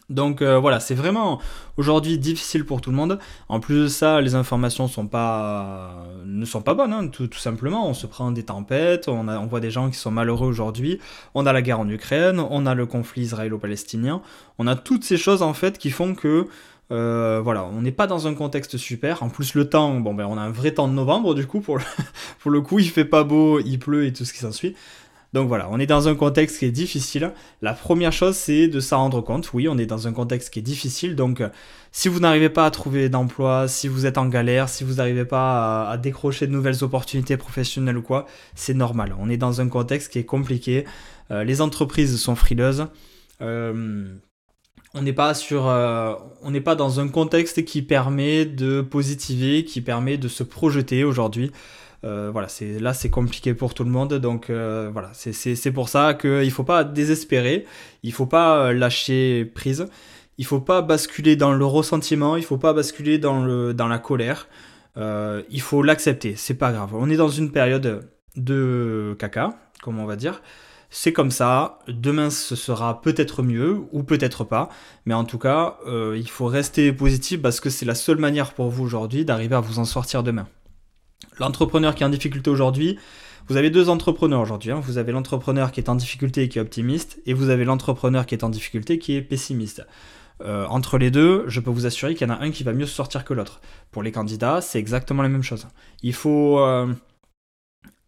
Donc 0.08 0.40
euh, 0.40 0.58
voilà, 0.58 0.80
c'est 0.80 0.94
vraiment 0.94 1.38
aujourd'hui 1.76 2.18
difficile 2.18 2.64
pour 2.64 2.80
tout 2.80 2.90
le 2.90 2.96
monde. 2.96 3.18
En 3.48 3.60
plus 3.60 3.82
de 3.82 3.88
ça, 3.88 4.20
les 4.20 4.34
informations 4.34 4.84
ne 4.84 4.88
sont 4.88 5.06
pas 5.06 6.04
bonnes, 6.24 6.92
hein, 6.92 7.08
tout, 7.08 7.28
simplement. 7.34 7.88
On 7.88 7.94
se 7.94 8.06
prend 8.06 8.30
des 8.30 8.44
tempêtes, 8.44 9.08
on, 9.08 9.46
voit 9.46 9.60
des 9.60 9.70
gens 9.70 9.90
qui 9.90 9.98
sont 9.98 10.10
malheureux 10.10 10.48
aujourd'hui. 10.48 10.98
On 11.34 11.44
a 11.44 11.52
la 11.52 11.60
guerre 11.60 11.80
en 11.80 11.88
Ukraine, 11.88 12.40
on 12.40 12.64
a 12.64 12.74
le 12.74 12.86
conflit 12.86 13.22
israélo-palestinien. 13.22 14.22
On 14.58 14.66
a 14.66 14.76
toutes 14.76 15.04
ces 15.04 15.18
choses 15.18 15.42
en 15.42 15.52
fait 15.52 15.76
qui 15.76 15.90
font 15.90 16.14
que 16.14 16.46
euh, 16.90 17.42
voilà, 17.44 17.64
on 17.66 17.82
n'est 17.82 17.92
pas 17.92 18.06
dans 18.06 18.26
un 18.26 18.34
contexte 18.34 18.78
super. 18.78 19.22
En 19.22 19.28
plus, 19.28 19.54
le 19.54 19.68
temps, 19.68 20.00
bon 20.00 20.14
ben, 20.14 20.26
on 20.26 20.38
a 20.38 20.40
un 20.40 20.50
vrai 20.50 20.72
temps 20.72 20.88
de 20.88 20.94
novembre 20.94 21.34
du 21.34 21.46
coup 21.46 21.60
pour 21.60 21.76
le, 21.76 21.84
pour 22.40 22.50
le 22.50 22.62
coup, 22.62 22.78
il 22.78 22.88
fait 22.88 23.04
pas 23.04 23.24
beau, 23.24 23.60
il 23.60 23.78
pleut 23.78 24.06
et 24.06 24.12
tout 24.14 24.24
ce 24.24 24.32
qui 24.32 24.38
s'ensuit. 24.38 24.74
Donc 25.34 25.48
voilà, 25.48 25.68
on 25.70 25.78
est 25.78 25.86
dans 25.86 26.08
un 26.08 26.14
contexte 26.14 26.58
qui 26.58 26.64
est 26.64 26.70
difficile. 26.70 27.32
La 27.60 27.74
première 27.74 28.12
chose, 28.12 28.34
c'est 28.34 28.66
de 28.66 28.80
s'en 28.80 28.98
rendre 28.98 29.20
compte. 29.20 29.52
Oui, 29.52 29.68
on 29.68 29.76
est 29.76 29.84
dans 29.84 30.08
un 30.08 30.12
contexte 30.12 30.50
qui 30.50 30.58
est 30.58 30.62
difficile. 30.62 31.16
Donc, 31.16 31.42
euh, 31.42 31.50
si 31.92 32.08
vous 32.08 32.20
n'arrivez 32.20 32.48
pas 32.48 32.64
à 32.64 32.70
trouver 32.70 33.10
d'emploi, 33.10 33.68
si 33.68 33.88
vous 33.88 34.06
êtes 34.06 34.16
en 34.16 34.26
galère, 34.26 34.70
si 34.70 34.84
vous 34.84 34.94
n'arrivez 34.94 35.26
pas 35.26 35.90
à, 35.90 35.98
décrocher 35.98 36.46
de 36.46 36.52
nouvelles 36.52 36.82
opportunités 36.82 37.36
professionnelles 37.36 37.98
ou 37.98 38.02
quoi, 38.02 38.26
c'est 38.54 38.74
normal. 38.74 39.14
On 39.18 39.28
est 39.28 39.36
dans 39.36 39.60
un 39.60 39.68
contexte 39.68 40.10
qui 40.12 40.18
est 40.18 40.24
compliqué. 40.24 40.86
Euh, 41.30 41.44
les 41.44 41.60
entreprises 41.60 42.18
sont 42.18 42.34
frileuses. 42.34 42.86
Euh, 43.42 44.06
on 44.94 45.02
n'est 45.02 45.12
pas 45.12 45.34
on 45.52 46.50
n'est 46.50 46.62
pas 46.62 46.74
dans 46.74 47.00
un 47.00 47.08
contexte 47.08 47.66
qui 47.66 47.82
permet 47.82 48.46
de 48.46 48.80
positiver, 48.80 49.64
qui 49.64 49.82
permet 49.82 50.16
de 50.16 50.28
se 50.28 50.42
projeter 50.42 51.04
aujourd'hui. 51.04 51.52
Euh, 52.04 52.30
voilà, 52.32 52.48
c'est 52.48 52.78
là 52.78 52.94
c'est 52.94 53.10
compliqué 53.10 53.54
pour 53.54 53.74
tout 53.74 53.84
le 53.84 53.90
monde, 53.90 54.14
donc 54.14 54.50
euh, 54.50 54.88
voilà, 54.92 55.10
c'est 55.12 55.72
pour 55.72 55.88
ça 55.88 56.14
qu'il 56.14 56.50
faut 56.52 56.62
pas 56.62 56.84
désespérer, 56.84 57.64
il 58.04 58.12
faut 58.12 58.26
pas 58.26 58.68
euh, 58.68 58.72
lâcher 58.72 59.44
prise, 59.44 59.86
il 60.38 60.46
faut 60.46 60.60
pas 60.60 60.80
basculer 60.80 61.34
dans 61.34 61.52
le 61.52 61.64
ressentiment, 61.64 62.36
il 62.36 62.44
faut 62.44 62.58
pas 62.58 62.72
basculer 62.72 63.18
dans, 63.18 63.44
le, 63.44 63.74
dans 63.74 63.88
la 63.88 63.98
colère. 63.98 64.48
il 64.96 65.60
faut 65.60 65.82
l'accepter, 65.82 66.34
c'est 66.36 66.54
pas 66.54 66.72
grave. 66.72 66.94
On 66.94 67.10
est 67.10 67.16
dans 67.16 67.28
une 67.28 67.50
période 67.50 68.08
de 68.36 69.16
caca, 69.18 69.54
comme 69.82 69.98
on 69.98 70.06
va 70.06 70.16
dire. 70.16 70.42
C'est 70.90 71.12
comme 71.12 71.30
ça, 71.30 71.80
demain 71.88 72.30
ce 72.30 72.56
sera 72.56 73.02
peut-être 73.02 73.42
mieux 73.42 73.80
ou 73.92 74.04
peut-être 74.04 74.44
pas, 74.44 74.70
mais 75.04 75.14
en 75.14 75.24
tout 75.24 75.38
cas, 75.38 75.78
il 75.86 76.28
faut 76.30 76.46
rester 76.46 76.92
positif 76.92 77.42
parce 77.42 77.60
que 77.60 77.70
c'est 77.70 77.86
la 77.86 77.94
seule 77.96 78.18
manière 78.18 78.54
pour 78.54 78.70
vous 78.70 78.84
aujourd'hui 78.84 79.24
d'arriver 79.24 79.56
à 79.56 79.60
vous 79.60 79.80
en 79.80 79.84
sortir 79.84 80.22
demain. 80.22 80.46
L'entrepreneur 81.38 81.94
qui 81.94 82.02
est 82.02 82.06
en 82.06 82.10
difficulté 82.10 82.50
aujourd'hui, 82.50 82.98
vous 83.48 83.56
avez 83.56 83.70
deux 83.70 83.88
entrepreneurs 83.88 84.40
aujourd'hui. 84.40 84.70
Hein. 84.72 84.80
Vous 84.80 84.98
avez 84.98 85.12
l'entrepreneur 85.12 85.72
qui 85.72 85.80
est 85.80 85.88
en 85.88 85.94
difficulté 85.94 86.42
et 86.42 86.48
qui 86.48 86.58
est 86.58 86.62
optimiste, 86.62 87.20
et 87.26 87.32
vous 87.32 87.48
avez 87.48 87.64
l'entrepreneur 87.64 88.26
qui 88.26 88.34
est 88.34 88.44
en 88.44 88.50
difficulté 88.50 88.98
qui 88.98 89.14
est 89.14 89.22
pessimiste. 89.22 89.86
Euh, 90.42 90.66
entre 90.66 90.98
les 90.98 91.10
deux, 91.10 91.44
je 91.48 91.60
peux 91.60 91.70
vous 91.70 91.86
assurer 91.86 92.14
qu'il 92.14 92.28
y 92.28 92.30
en 92.30 92.34
a 92.34 92.38
un 92.40 92.50
qui 92.50 92.62
va 92.62 92.72
mieux 92.72 92.86
se 92.86 92.94
sortir 92.94 93.24
que 93.24 93.34
l'autre. 93.34 93.60
Pour 93.90 94.02
les 94.02 94.12
candidats, 94.12 94.60
c'est 94.60 94.78
exactement 94.78 95.22
la 95.22 95.28
même 95.28 95.42
chose. 95.42 95.66
Il 96.02 96.14
faut, 96.14 96.60
euh, 96.60 96.92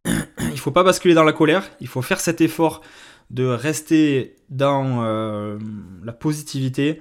faut 0.57 0.71
pas 0.71 0.85
basculer 0.85 1.15
dans 1.15 1.25
la 1.25 1.33
colère. 1.33 1.69
Il 1.81 1.89
faut 1.89 2.03
faire 2.03 2.21
cet 2.21 2.41
effort 2.41 2.83
de 3.31 3.47
rester 3.47 4.37
dans 4.49 5.05
euh, 5.05 5.59
la 6.05 6.13
positivité, 6.13 7.01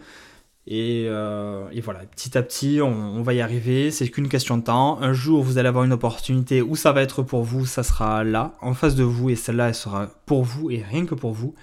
euh, 0.72 1.68
et, 1.72 1.82
voilà, 1.82 2.02
petit 2.02 2.38
à 2.38 2.44
petit, 2.44 2.80
on, 2.82 3.22
va 3.24 3.34
y 3.34 3.42
arriver. 3.42 3.92
C'est 3.92 4.08
qu'une 4.10 4.30
question 4.30 4.58
de 4.58 4.64
temps. 4.64 5.02
Un 5.02 5.14
jour, 5.14 5.44
vous 5.44 5.58
allez 5.58 5.68
avoir 5.68 5.84
une 5.84 5.94
opportunité 5.94 6.62
où 6.62 6.76
ça 6.76 6.92
va 6.92 7.02
être 7.02 7.24
pour 7.24 7.44
vous, 7.44 7.66
ça 7.66 7.84
sera 7.84 8.24
là, 8.24 8.56
en 8.62 8.74
face 8.74 8.96
de 8.96 9.04
vous, 9.04 9.30
et 9.30 9.36
celle-là, 9.36 9.70
elle 9.70 9.76
sera 9.76 10.12
pour 10.26 10.44
vous 10.44 10.70
et 10.70 10.84
rien 10.84 11.06
que 11.06 11.16
pour 11.16 11.32
vous. 11.32 11.56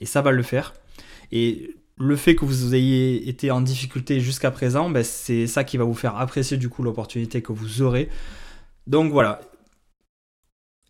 Et 0.00 0.06
ça 0.06 0.22
va 0.22 0.30
le 0.30 0.42
faire. 0.42 0.74
Et 1.32 1.74
le 1.98 2.16
fait 2.16 2.34
que 2.34 2.44
vous 2.44 2.74
ayez 2.74 3.28
été 3.28 3.50
en 3.50 3.60
difficulté 3.60 4.20
jusqu'à 4.20 4.50
présent, 4.50 4.90
ben, 4.90 5.04
c'est 5.04 5.46
ça 5.46 5.64
qui 5.64 5.76
va 5.76 5.84
vous 5.84 5.94
faire 5.94 6.16
apprécier 6.16 6.56
du 6.56 6.68
coup 6.68 6.82
l'opportunité 6.82 7.42
que 7.42 7.52
vous 7.52 7.82
aurez. 7.82 8.08
Donc 8.86 9.12
voilà, 9.12 9.40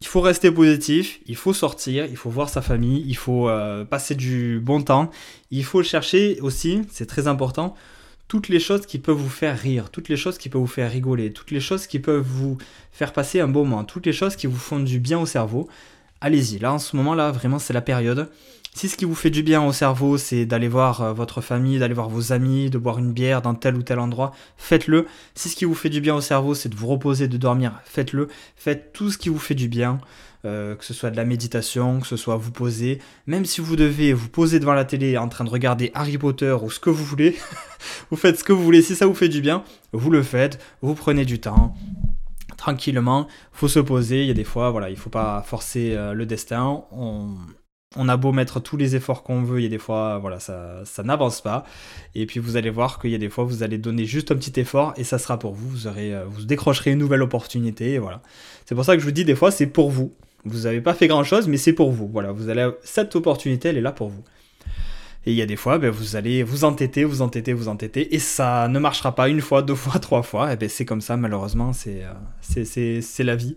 il 0.03 0.07
faut 0.09 0.21
rester 0.21 0.51
positif, 0.51 1.21
il 1.27 1.37
faut 1.37 1.53
sortir, 1.53 2.07
il 2.07 2.17
faut 2.17 2.29
voir 2.29 2.49
sa 2.49 2.61
famille, 2.61 3.05
il 3.07 3.17
faut 3.17 3.49
euh, 3.49 3.85
passer 3.85 4.17
du 4.17 4.59
bon 4.59 4.83
temps. 4.83 5.13
Il 5.53 5.65
faut 5.65 5.85
chercher 5.85 6.41
aussi, 6.41 6.83
c'est 6.91 7.07
très 7.07 7.29
important, 7.29 7.77
toutes 8.27 8.49
les 8.49 8.59
choses 8.59 8.85
qui 8.85 8.99
peuvent 8.99 9.15
vous 9.15 9.29
faire 9.29 9.57
rire, 9.57 9.91
toutes 9.91 10.09
les 10.09 10.17
choses 10.17 10.39
qui 10.39 10.49
peuvent 10.49 10.61
vous 10.61 10.67
faire 10.67 10.91
rigoler, 10.91 11.33
toutes 11.33 11.53
les 11.53 11.61
choses 11.61 11.87
qui 11.87 12.01
peuvent 12.01 12.27
vous 12.27 12.59
faire 12.91 13.13
passer 13.13 13.39
un 13.39 13.47
bon 13.47 13.65
moment, 13.65 13.85
toutes 13.85 14.05
les 14.05 14.13
choses 14.13 14.35
qui 14.35 14.49
vous 14.49 14.59
font 14.59 14.81
du 14.81 14.99
bien 14.99 15.21
au 15.21 15.27
cerveau. 15.27 15.69
Allez-y, 16.21 16.59
là 16.59 16.73
en 16.73 16.81
ce 16.81 16.97
moment-là, 16.97 17.31
vraiment 17.31 17.61
c'est 17.61 17.73
la 17.73 17.81
période. 17.81 18.29
Si 18.75 18.89
ce 18.89 18.97
qui 18.97 19.05
vous 19.05 19.15
fait 19.15 19.31
du 19.31 19.43
bien 19.43 19.63
au 19.63 19.73
cerveau, 19.73 20.17
c'est 20.17 20.47
d'aller 20.47 20.69
voir 20.69 21.03
euh, 21.03 21.13
votre 21.13 21.43
famille, 21.43 21.79
d'aller 21.79 21.93
voir 21.95 22.09
vos 22.09 22.33
amis, 22.33 22.71
de 22.71 22.79
boire 22.79 22.99
une 22.99 23.13
bière 23.13 23.43
dans 23.43 23.55
tel 23.55 23.77
ou 23.77 23.83
tel 23.83 23.99
endroit, 23.99 24.33
faites-le. 24.57 25.07
Si 25.35 25.51
ce 25.51 25.57
qui 25.57 25.67
vous 25.67 25.75
fait 25.75 25.91
du 25.91 26.01
bien 26.01 26.15
au 26.15 26.23
cerveau, 26.23 26.55
c'est 26.55 26.71
de 26.71 26.75
vous 26.75 26.87
reposer, 26.87 27.29
de 27.29 27.37
dormir, 27.37 27.81
faites-le. 27.85 28.29
Faites 28.57 28.95
tout 28.95 29.11
ce 29.11 29.19
qui 29.19 29.29
vous 29.29 29.39
fait 29.39 29.55
du 29.55 29.69
bien. 29.69 30.01
Euh, 30.45 30.75
que 30.75 30.85
ce 30.85 30.93
soit 30.93 31.13
de 31.13 31.17
la 31.17 31.25
méditation, 31.25 32.01
que 32.01 32.07
ce 32.09 32.17
soit 32.17 32.35
vous 32.35 32.51
poser, 32.51 32.99
même 33.29 33.45
si 33.45 33.61
vous 33.61 33.77
devez 33.77 34.13
vous 34.13 34.29
poser 34.29 34.59
devant 34.59 34.73
la 34.73 34.85
télé 34.85 35.17
en 35.17 35.29
train 35.29 35.45
de 35.45 35.51
regarder 35.51 35.93
Harry 35.95 36.19
Potter 36.19 36.57
ou 36.61 36.69
ce 36.69 36.81
que 36.81 36.91
vous 36.91 37.05
voulez, 37.05 37.37
vous 38.11 38.17
faites 38.17 38.41
ce 38.41 38.43
que 38.43 38.53
vous 38.53 38.65
voulez, 38.65 38.83
si 38.83 38.97
ça 38.97 39.07
vous 39.07 39.15
fait 39.15 39.29
du 39.29 39.41
bien, 39.41 39.63
vous 39.93 40.11
le 40.11 40.25
faites, 40.25 40.61
vous 40.81 40.97
prenez 40.97 41.25
du 41.25 41.39
temps, 41.39 41.77
tranquillement, 42.57 43.29
faut 43.53 43.69
se 43.69 43.79
poser, 43.79 44.23
il 44.23 44.27
y 44.27 44.33
a 44.33 44.35
des 44.35 44.43
fois, 44.43 44.71
voilà, 44.71 44.91
il 44.91 44.97
faut 44.97 45.11
pas 45.11 45.45
forcer 45.47 45.93
euh, 45.95 46.13
le 46.13 46.27
destin, 46.27 46.83
on 47.97 48.09
a 48.09 48.17
beau 48.17 48.33
mettre 48.33 48.61
tous 48.61 48.77
les 48.77 48.97
efforts 48.97 49.23
qu'on 49.23 49.43
veut, 49.43 49.61
il 49.61 49.65
y 49.65 49.67
a 49.67 49.69
des 49.69 49.79
fois, 49.79 50.19
voilà, 50.19 50.41
ça, 50.41 50.81
ça 50.85 51.03
n'avance 51.03 51.41
pas. 51.41 51.65
Et 52.15 52.27
puis 52.27 52.41
vous 52.41 52.57
allez 52.57 52.71
voir 52.71 52.99
qu'il 52.99 53.11
y 53.11 53.15
a 53.15 53.19
des 53.19 53.29
fois, 53.29 53.45
vous 53.45 53.63
allez 53.63 53.79
donner 53.79 54.05
juste 54.05 54.33
un 54.33 54.37
petit 54.37 54.59
effort 54.61 54.95
et 54.97 55.05
ça 55.05 55.19
sera 55.19 55.39
pour 55.39 55.55
vous. 55.55 55.69
Vous, 55.69 55.87
aurez, 55.87 56.15
euh, 56.15 56.25
vous 56.27 56.45
décrocherez 56.45 56.93
une 56.93 56.99
nouvelle 56.99 57.23
opportunité. 57.23 57.99
Voilà. 57.99 58.23
C'est 58.67 58.75
pour 58.75 58.85
ça 58.85 58.95
que 58.95 59.01
je 59.01 59.05
vous 59.05 59.13
dis 59.13 59.25
des 59.25 59.35
fois, 59.35 59.51
c'est 59.51 59.67
pour 59.67 59.91
vous. 59.91 60.13
Vous 60.45 60.61
n'avez 60.61 60.81
pas 60.81 60.95
fait 60.95 61.07
grand 61.07 61.25
chose, 61.25 61.47
mais 61.49 61.57
c'est 61.57 61.73
pour 61.73 61.93
vous. 61.93 62.09
Voilà, 62.13 62.33
vous 62.33 62.49
allez 62.49 62.69
cette 62.83 63.15
opportunité, 63.15 63.69
elle 63.69 63.79
est 63.79 63.83
là 63.83 63.93
pour 63.93 64.09
vous. 64.09 64.25
Et 65.25 65.31
il 65.31 65.37
y 65.37 65.43
a 65.43 65.47
des 65.47 65.57
fois, 65.57 65.79
ben, 65.79 65.91
vous 65.91 66.17
allez 66.17 66.43
vous 66.43 66.65
entêter, 66.65 67.05
vous 67.05 67.23
entêter, 67.23 67.53
vous 67.53 67.69
entêter, 67.69 68.13
et 68.13 68.19
ça 68.19 68.67
ne 68.67 68.79
marchera 68.81 69.15
pas 69.15 69.29
une 69.29 69.41
fois, 69.41 69.63
deux 69.63 69.77
fois, 69.77 69.99
trois 70.01 70.23
fois. 70.23 70.53
Et 70.53 70.57
ben, 70.57 70.69
c'est 70.69 70.85
comme 70.85 71.01
ça, 71.01 71.17
malheureusement, 71.17 71.73
c'est 71.73 72.03
euh, 72.03 72.65
c'est 72.65 73.25
la 73.25 73.37
vie. 73.37 73.57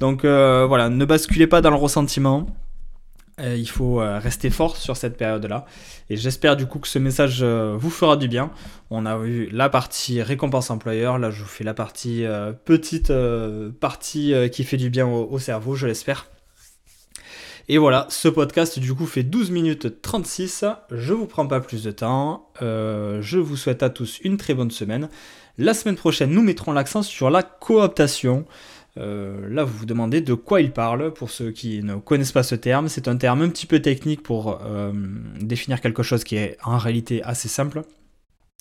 Donc 0.00 0.24
euh, 0.24 0.66
voilà, 0.66 0.88
ne 0.88 1.04
basculez 1.04 1.46
pas 1.46 1.60
dans 1.60 1.70
le 1.70 1.76
ressentiment. 1.76 2.46
Euh, 3.42 3.56
il 3.56 3.68
faut 3.68 4.00
euh, 4.00 4.18
rester 4.18 4.50
fort 4.50 4.76
sur 4.76 4.96
cette 4.96 5.16
période-là. 5.16 5.66
Et 6.10 6.16
j'espère 6.16 6.56
du 6.56 6.66
coup 6.66 6.78
que 6.78 6.88
ce 6.88 6.98
message 6.98 7.40
euh, 7.42 7.76
vous 7.78 7.90
fera 7.90 8.16
du 8.16 8.28
bien. 8.28 8.50
On 8.90 9.04
a 9.04 9.18
vu 9.18 9.48
la 9.50 9.68
partie 9.68 10.22
récompense 10.22 10.70
employeur. 10.70 11.18
Là, 11.18 11.30
je 11.30 11.42
vous 11.42 11.48
fais 11.48 11.64
la 11.64 11.74
partie 11.74 12.24
petite 12.64 13.12
partie 13.80 14.34
qui 14.52 14.64
fait 14.64 14.76
du 14.76 14.90
bien 14.90 15.06
au, 15.06 15.38
cerveau, 15.38 15.74
je 15.74 15.86
l'espère. 15.86 16.26
Et 17.68 17.78
voilà, 17.78 18.06
ce 18.10 18.28
podcast 18.28 18.78
du 18.78 18.92
coup 18.92 19.06
fait 19.06 19.22
12 19.22 19.50
minutes 19.50 20.02
36. 20.02 20.66
Je 20.90 21.14
vous 21.14 21.26
prends 21.26 21.46
pas 21.46 21.60
plus 21.60 21.84
de 21.84 21.90
temps. 21.90 22.50
je 22.60 23.38
vous 23.38 23.56
souhaite 23.56 23.82
à 23.82 23.88
tous 23.88 24.18
une 24.22 24.36
très 24.36 24.52
bonne 24.52 24.70
semaine. 24.70 25.08
La 25.56 25.72
semaine 25.72 25.96
prochaine, 25.96 26.30
nous 26.30 26.42
mettrons 26.42 26.72
l'accent 26.72 27.02
sur 27.02 27.30
la 27.30 27.42
cooptation. 27.42 28.44
Euh, 28.98 29.48
là, 29.48 29.64
vous 29.64 29.78
vous 29.78 29.86
demandez 29.86 30.20
de 30.20 30.34
quoi 30.34 30.60
il 30.60 30.72
parle. 30.72 31.12
Pour 31.14 31.30
ceux 31.30 31.50
qui 31.50 31.82
ne 31.82 31.96
connaissent 31.96 32.32
pas 32.32 32.42
ce 32.42 32.54
terme, 32.54 32.88
c'est 32.88 33.08
un 33.08 33.16
terme 33.16 33.42
un 33.42 33.48
petit 33.48 33.66
peu 33.66 33.80
technique 33.80 34.22
pour 34.22 34.60
euh, 34.62 34.92
définir 35.40 35.80
quelque 35.80 36.02
chose 36.02 36.24
qui 36.24 36.36
est 36.36 36.56
en 36.64 36.78
réalité 36.78 37.22
assez 37.22 37.48
simple. 37.48 37.82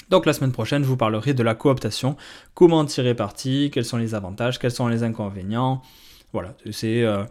Donc 0.10 0.26
la 0.26 0.34
semaine 0.34 0.52
prochaine, 0.52 0.84
je 0.84 0.88
vous 0.88 0.98
parlerai 0.98 1.34
de 1.34 1.44
la 1.44 1.56
cooptation, 1.56 2.18
comment 2.54 2.84
tirer 2.86 3.16
parti, 3.16 3.70
quels 3.74 3.86
sont 3.86 3.98
les 3.98 4.14
avantages, 4.14 4.60
quels 4.60 4.72
sont 4.72 4.88
les 4.88 5.04
inconvénients? 5.04 5.82
Voilà, 6.34 6.56
c'est 6.72 7.04
euh, 7.04 7.24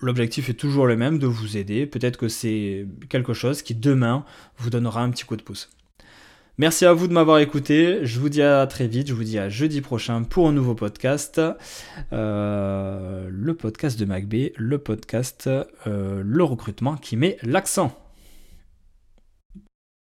l'objectif 0.00 0.48
est 0.48 0.54
toujours 0.54 0.86
le 0.86 0.96
même 0.96 1.18
de 1.18 1.26
vous 1.26 1.56
aider. 1.56 1.86
Peut-être 1.86 2.16
que 2.16 2.28
c'est 2.28 2.86
quelque 3.08 3.34
chose 3.34 3.62
qui 3.62 3.74
demain 3.74 4.24
vous 4.58 4.70
donnera 4.70 5.02
un 5.02 5.10
petit 5.10 5.24
coup 5.24 5.36
de 5.36 5.42
pouce. 5.42 5.70
Merci 6.58 6.86
à 6.86 6.94
vous 6.94 7.06
de 7.06 7.12
m'avoir 7.12 7.38
écouté. 7.40 7.98
Je 8.06 8.18
vous 8.18 8.30
dis 8.30 8.40
à 8.40 8.66
très 8.66 8.86
vite. 8.86 9.08
Je 9.08 9.12
vous 9.12 9.24
dis 9.24 9.38
à 9.38 9.50
jeudi 9.50 9.82
prochain 9.82 10.22
pour 10.22 10.48
un 10.48 10.52
nouveau 10.52 10.74
podcast. 10.74 11.38
Euh, 12.14 13.28
le 13.30 13.54
podcast 13.54 13.98
de 14.00 14.06
MacB, 14.06 14.52
le 14.56 14.78
podcast 14.78 15.50
euh, 15.86 16.22
Le 16.24 16.44
recrutement 16.44 16.96
qui 16.96 17.16
met 17.16 17.36
l'accent. 17.42 18.05